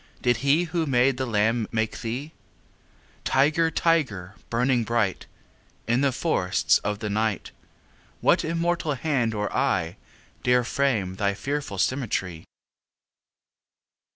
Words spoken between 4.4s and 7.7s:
burning bright In the forests of the night,